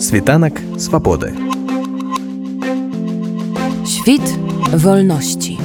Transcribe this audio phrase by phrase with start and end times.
[0.00, 1.34] Світанок свободи.
[3.86, 4.22] Świt
[4.72, 5.58] wolności.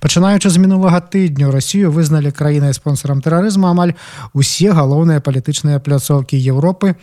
[0.00, 3.96] Пачынаючы з мінулага тыдню Росію вызналі краінай спонсорам тэрарызму амаль
[4.32, 6.94] усе галоўныя палітычныя пляцоўкі Еўропы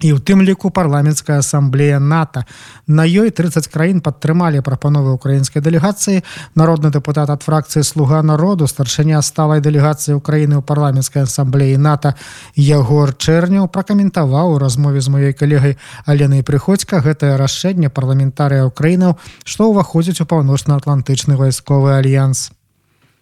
[0.00, 2.44] І ў тым ліку парламенцкая асамблея нато.
[2.86, 6.22] На ёй 30 краін падтрымалі прапановы украінскай дэлегацыі.
[6.54, 12.14] Народны дэпутат ад фракцыі слуга народу старшыня сталай дэлегацыі ўкраіны ў парламенцкай асамблеі нато
[12.54, 19.70] ягор чэрняў пракаментаваў у размове з маёй калегай аленай прыходзька гэтае рашэнне парламентарыя ўкраінаў што
[19.72, 22.50] ўваходзіць у паўночна-атлантычны вайсковы альянс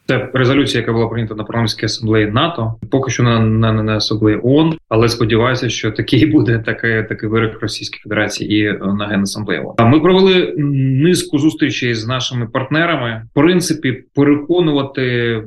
[0.09, 4.41] Це резолюція, яка була прийнята на парламентській асамблеї НАТО, поки що на на, на асамблеї
[4.43, 9.75] ООН, але сподіваюся, що такий буде такий, такий вирок Російської Федерації і на генасамблеї ООН.
[9.79, 13.23] А ми провели низку зустрічей з нашими партнерами.
[13.31, 15.43] В принципі, переконувати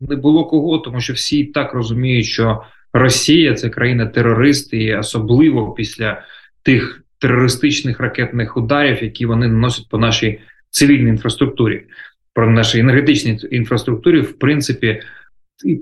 [0.00, 5.72] не було кого, тому що всі так розуміють, що Росія це країна терорист, і особливо
[5.72, 6.22] після
[6.62, 11.82] тих терористичних ракетних ударів, які вони наносять по нашій цивільній інфраструктурі
[12.38, 15.02] про нашій енергетичній інфраструктурі, в принципі,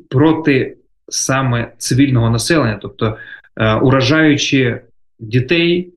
[0.08, 0.76] проти
[1.08, 3.16] саме цивільного населення, тобто
[3.56, 4.80] е, уражаючи
[5.18, 5.92] дітей,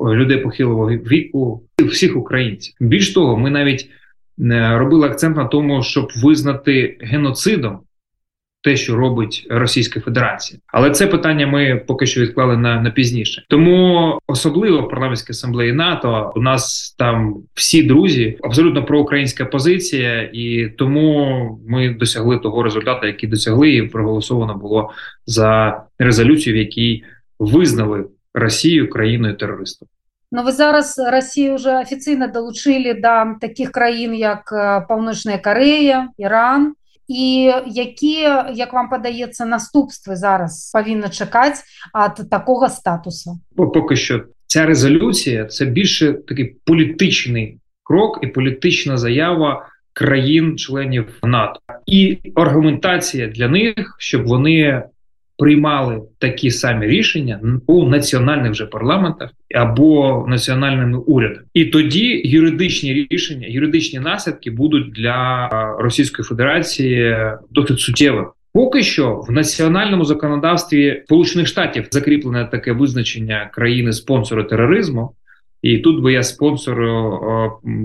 [0.00, 2.74] людей похилого віку, всіх українців.
[2.80, 3.90] Більш того, ми навіть
[4.40, 7.80] е, робили акцент на тому, щоб визнати геноцидом
[8.64, 13.44] те, що робить Російська Федерація, але це питання ми поки що відклали на на пізніше.
[13.48, 20.68] Тому особливо в парламентській асамблеї НАТО у нас там всі друзі, абсолютно проукраїнська позиція, і
[20.78, 24.90] тому ми досягли того результату, який досягли, і проголосовано було
[25.26, 27.04] за резолюцію, в якій
[27.38, 29.88] визнали Росію країною терористом.
[30.32, 34.42] Ну, ви зараз Росію вже офіційно долучили до таких країн, як
[34.88, 36.74] Паўночная Корея, Іран
[37.08, 38.20] і які
[38.54, 45.64] як вам падаецца наступствы зараз павінна чакаць ад такога статусу поки що ця резолюція це
[45.64, 51.60] більше такий політичний крок і політична заява країн-членів НАТО.
[51.86, 54.82] І аргументація для них, щоб вони
[55.38, 63.46] приймали такі самі рішення у національних вже парламентах або національними урядами, і тоді юридичні рішення,
[63.50, 67.16] юридичні наслідки будуть для Російської Федерації
[67.50, 68.28] досить суттєвими.
[68.52, 75.10] Поки що в національному законодавстві Сполучених Штатів закріплене таке визначення країни спонсору тероризму.
[75.64, 77.20] І тут би я спонсору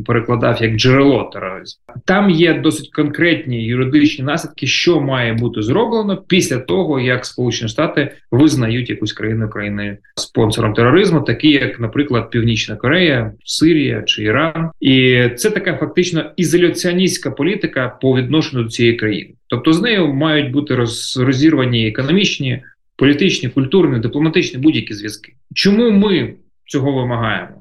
[0.05, 1.81] перекладав як джерело тероризму.
[2.05, 8.11] Там є досить конкретні юридичні наслідки, що має бути зроблено після того, як Сполучені Штати
[8.31, 15.29] визнають якусь країну країною спонсором тероризму, такі як, наприклад, Північна Корея, Сирія чи Іран, і
[15.37, 19.33] це така фактично ізоляціоністська політика по відношенню до цієї країни.
[19.47, 20.75] Тобто з нею мають бути
[21.19, 22.63] розірвані економічні,
[22.95, 25.33] політичні, культурні, дипломатичні будь-які зв'язки.
[25.53, 26.33] Чому ми
[26.65, 27.59] цього вимагаємо?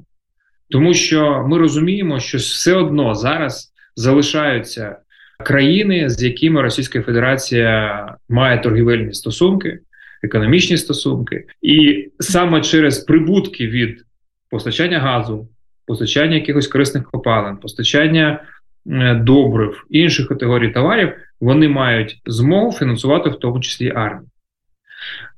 [0.69, 4.97] Тому що ми розуміємо, що все одно зараз залишаються
[5.45, 9.79] країни, з якими Російська Федерація має торгівельні стосунки,
[10.23, 14.05] економічні стосунки, і саме через прибутки від
[14.49, 15.47] постачання газу,
[15.87, 18.43] постачання якихось корисних копалин, постачання
[18.87, 24.29] е, добрив інших категорій товарів, вони мають змогу фінансувати в тому числі армію.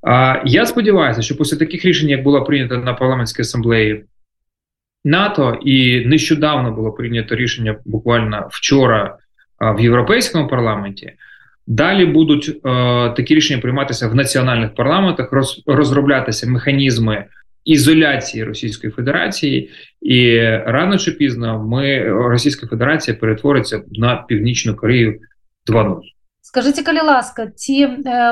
[0.01, 4.03] А я сподіваюся, що після таких рішень, як було прийнято на парламентській асамблеї
[5.05, 9.17] НАТО, і нещодавно було прийнято рішення буквально вчора
[9.59, 11.13] в європейському парламенті.
[11.67, 12.59] Далі будуть е,
[13.09, 17.25] такі рішення прийматися в національних парламентах, роз, розроблятися механізми
[17.65, 19.69] ізоляції Російської Федерації,
[20.01, 25.19] і рано чи пізно ми Російська Федерація перетвориться на північну Корею
[25.67, 25.99] 2.0.
[26.41, 27.89] скажите калі ласка ці э,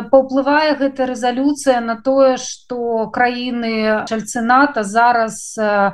[0.09, 5.93] паўплывае гэта рэзалюцыя на тое што краіны чальцыната зараз э,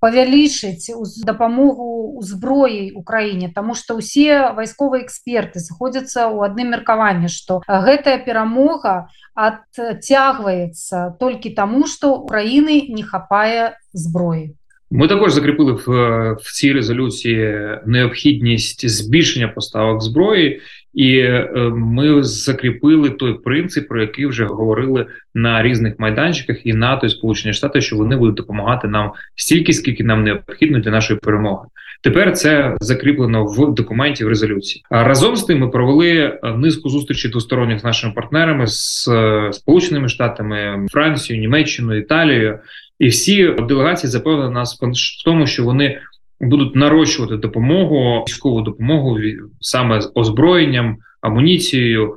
[0.00, 0.90] павялічыць
[1.24, 3.52] дапамогу узброі у краіне?
[3.54, 11.84] Таму што ўсе вайсковыя эксперты сыходзяцца ў адным меркаванні што гэтая перамога адцягваецца толькі таму
[11.86, 14.56] што краіны не хапае зброі.
[14.92, 15.86] Ми також закріпили в,
[16.32, 20.60] в цій резолюції необхідність збільшення поставок зброї,
[20.94, 27.06] і е, ми закріпили той принцип, про який вже говорили на різних майданчиках, і НАТО
[27.06, 31.66] і Сполучені Штати, що вони будуть допомагати нам стільки, скільки нам необхідно для нашої перемоги.
[32.02, 34.84] Тепер це закріплено в документі в резолюції.
[34.90, 40.08] А разом з тим ми провели низку зустрічей двосторонніх з нашими партнерами з е, Сполученими
[40.08, 42.58] Штатами, Францією, Німеччиною, Італією.
[42.98, 46.00] І всі делегації запевнили нас в тому, що вони
[46.40, 49.18] будуть нарощувати допомогу, військову допомогу
[49.60, 52.16] саме з озброєнням, амуніцією,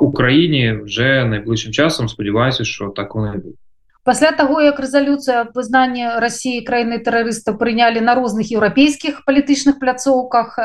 [0.00, 2.08] Україні вже найближчим часом.
[2.08, 3.56] Сподіваюся, що так воно і буде.
[4.04, 10.58] Пасля таго як рэзалюцыя вызнання Росіі краіны тэрарыстаў прынялі на розных еўрапейскіх палітычных пляцоўках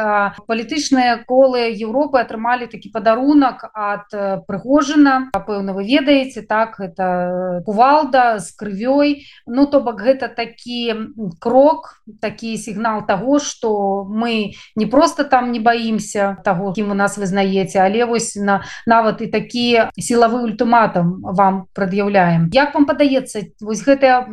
[0.43, 4.11] палітычныя колы Еўропы атрымалі такі падарунак ад
[4.43, 9.23] прыгожана пэўна вы ведаеце так это кувалда з крывёй.
[9.47, 15.63] Ну то бок гэта такі крок такі сігнал таго што мы не просто там не
[15.63, 21.65] баімся таго кім вы нас вызнаеце але вось на нават і такі сілавы ультыматам вам
[21.73, 24.27] прад'яўляем як вам падаецца здаецца вось гэтая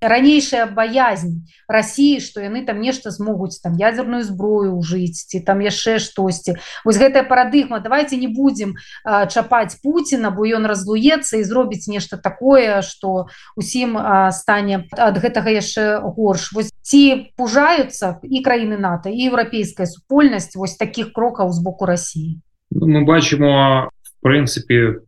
[0.00, 5.98] ранейшая баязнь Росіі што яны там нешта змогуць там ядерную зброю ўжыць ці там яшчэ
[5.98, 6.58] штосьці.
[6.84, 12.82] Вось гэтая парадыгма давайте не будем чапаць Пуціна бо ён разлуецца і зробіць нешта такое
[12.82, 13.26] что
[13.56, 13.98] усім
[14.32, 20.76] стане ад гэтага яшчэ горш вось ці пужаюцца і краіны НАТО і еўрапейская супольнасць вось
[20.76, 22.40] таких крокаў з боку Росіі
[22.70, 25.05] ну, мы бачимо в принципе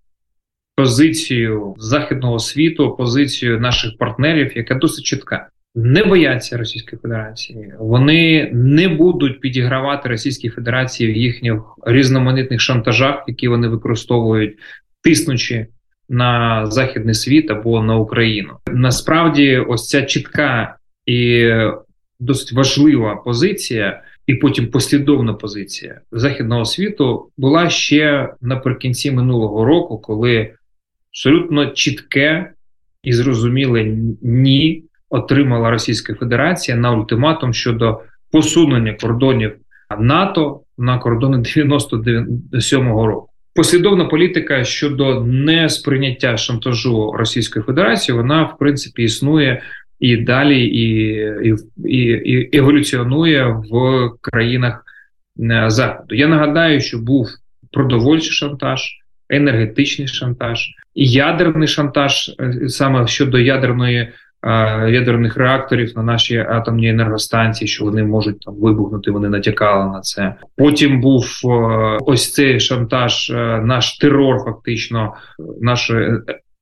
[0.78, 5.48] позицію західного світу, позицію наших партнерів, яка досить чітка.
[5.75, 13.48] Не бояться Російської Федерації, вони не будуть підігравати Російській Федерації в їхніх різноманітних шантажах, які
[13.48, 14.58] вони використовують,
[15.02, 15.66] тиснучи
[16.08, 18.52] на західний світ або на Україну.
[18.66, 20.76] Насправді, ось ця чітка
[21.06, 21.50] і
[22.20, 30.54] досить важлива позиція, і потім послідовна позиція західного світу була ще наприкінці минулого року, коли
[31.12, 32.52] абсолютно чітке
[33.02, 33.84] і зрозуміле
[34.22, 38.00] ні отримала Російська Федерація на ультиматум щодо
[38.32, 39.52] посунення кордонів
[39.99, 43.28] НАТО на кордони 97-го року.
[43.55, 49.62] Послідовна політика щодо несприйняття шантажу Російської Федерації, вона в принципі існує
[50.00, 51.11] і далі, і,
[51.49, 51.54] і,
[51.84, 51.99] і,
[52.32, 54.84] і еволюціонує в країнах
[55.40, 56.14] е, Заходу.
[56.14, 57.28] Я нагадаю, що був
[57.72, 58.98] продовольчий шантаж,
[59.28, 64.10] енергетичний шантаж, ядерний шантаж е, саме щодо ядерної е,
[64.90, 69.10] ядерних реакторів на наші атомні енергостанції, що вони можуть там вибухнути.
[69.10, 70.34] Вони натякали на це.
[70.56, 71.48] Потім був е,
[72.00, 73.30] ось цей шантаж,
[73.62, 75.14] наш терор, фактично
[75.60, 76.12] нашої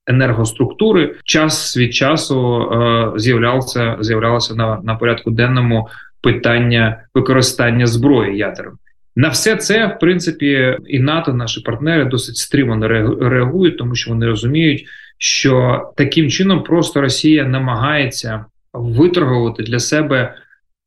[0.06, 1.14] енергоструктури.
[1.24, 2.70] Час від часу
[3.16, 5.88] з'являвся з'являлося на, на порядку денному
[6.22, 8.76] питання використання зброї ядерної.
[9.16, 12.88] На все це, в принципі, і НАТО, наші партнери досить стримано
[13.20, 14.86] реагують, тому що вони розуміють,
[15.18, 20.34] що таким чином просто Росія намагається виторгувати для себе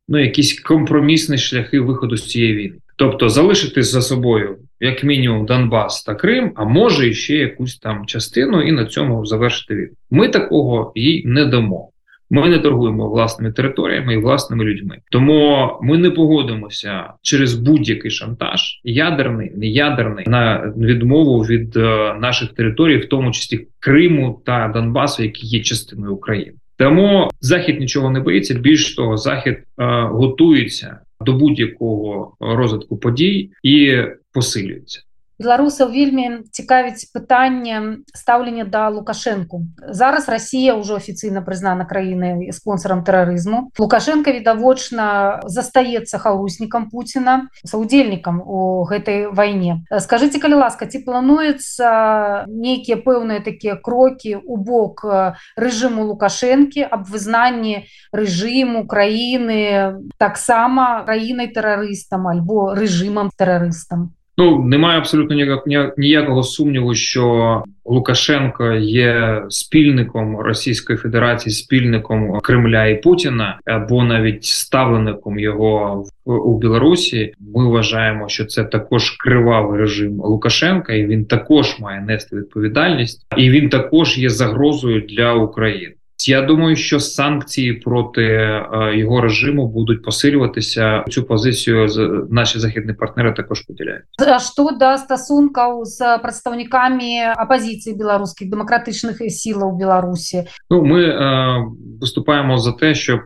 [0.08, 6.04] ну якісь компромісні шляхи виходу з цієї війни, тобто залишити за собою як мінімум Донбас
[6.04, 9.94] та Крим, а може і ще якусь там частину, і на цьому завершити війну.
[10.12, 11.90] Ми такого їй не дамо.
[12.30, 18.82] Ми не торгуємо власними територіями і власними людьми, тому ми не погодимося через будь-який шантаж,
[18.84, 25.48] ядерний, неядерний, на відмову від е, наших територій, в тому числі Криму та Донбасу, які
[25.48, 26.54] є частиною України.
[26.78, 28.54] Тому захід нічого не боїться.
[28.54, 29.64] Більш того, захід е,
[30.02, 33.98] готується до будь-якого розвитку подій і
[34.34, 35.02] посилюється.
[35.40, 39.64] Беларусаў вельмі цікавіць пытанне стаўлення да лукашэнку.
[39.80, 43.72] Зараз Росія ўжо афіцыйна прызнана краінай спонсорам тэрарызму.
[43.80, 49.88] Лукашенко відавочна застаецца хаўруснікам Пуціна саўдзельнікам у гэтай вайне.
[49.88, 55.08] Скажитеце калі ласка ці плануецца нейкія пэўныя такія крокі у бок
[55.56, 65.36] рэжыму лукашэнкі аб вызнанні рэжыму краіны таксама краінай тэрарыстам альбо рэжымам тэрарыстам Ну немає абсолютно
[65.36, 74.44] ніяк, ніякого сумніву, що Лукашенко є спільником Російської Федерації, спільником Кремля і Путіна, або навіть
[74.44, 77.34] ставленником його в у Білорусі.
[77.56, 83.50] Ми вважаємо, що це також кривавий режим Лукашенка, і він також має нести відповідальність, і
[83.50, 85.94] він також є загрозою для України.
[86.28, 91.04] Я думаю, що санкції проти е, його режиму будуть посилюватися.
[91.10, 91.88] Цю позицію
[92.32, 94.04] наші західні партнери також поділяють.
[94.28, 100.44] А що до стосунків з представниками опозиції білоруських демократичних сил у Білорусі?
[100.70, 101.66] Ну ми е,
[102.02, 103.20] виступаємо за те, щоб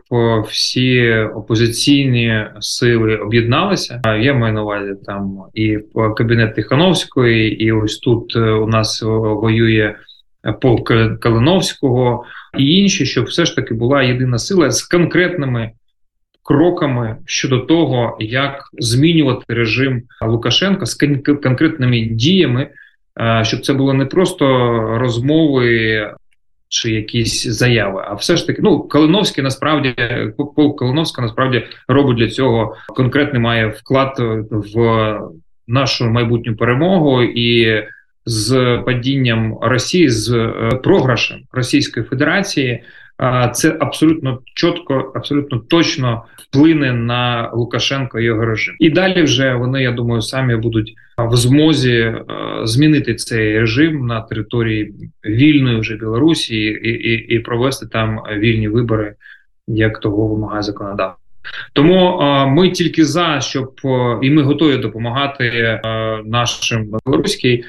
[0.48, 4.00] всі опозиційні сили об'єдналися.
[4.20, 5.78] Я маю на увазі там і
[6.16, 9.94] кабінет Тихановської, і ось тут е, у нас воює
[10.52, 12.24] полк Калиновського
[12.58, 15.70] і інші, щоб все ж таки була єдина сила з конкретними
[16.42, 20.94] кроками щодо того, як змінювати режим Лукашенка з
[21.42, 22.68] конкретними діями,
[23.42, 24.46] щоб це було не просто
[24.98, 26.10] розмови.
[26.68, 29.94] Чи якісь заяви, а все ж таки, ну Калиновський насправді
[30.56, 34.16] полк Калиновська насправді робить для цього конкретний має вклад
[34.50, 35.18] в
[35.68, 37.82] нашу майбутню перемогу, і
[38.26, 42.82] з падінням Росії з е, програшем Російської Федерації.
[43.52, 48.74] Це абсолютно чітко, абсолютно точно вплине на Лукашенко і його режим.
[48.78, 52.24] І далі вже вони, я думаю, самі будуть в змозі е,
[52.64, 59.14] змінити цей режим на території вільної вже Білорусі і, і, і провести там вільні вибори,
[59.66, 61.24] як того вимагає законодавство.
[61.72, 63.80] Тому ми тільки за, щоб
[64.22, 65.80] і ми готові допомагати е,
[66.24, 67.64] нашим білоруській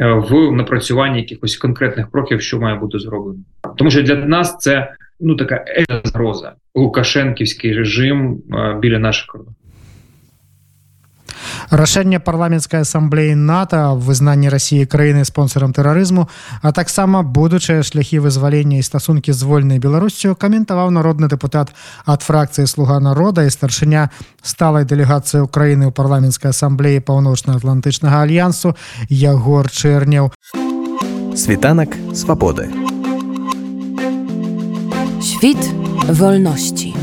[0.00, 3.38] в напрацюванні якихось конкретних кроків, що має бути зроблено.
[3.76, 9.56] Тому що для нас це ну така е- загроза Лукашенківський режим е, біля наших кордонів
[11.69, 16.27] Рашэнне парламенцкай асамблеі НАТО аб вызнанні рассіі краіны спонсорам тэрарызму
[16.61, 22.67] а таксама будучыя шляхі вызвалення і стасункі з вольнай беларусцю каментаваў народны дэпутат ад фракцыі
[22.71, 24.09] слуга народа і старшыня
[24.41, 28.75] сталай дэлегацыі ўкраіны ў парламенцкай асамблеі паўночна-атлантычнага альянсу
[29.09, 30.31] ягор чэрнеў
[31.37, 32.65] Світанак свабоды.
[35.21, 35.61] Świt
[36.09, 36.95] wolności.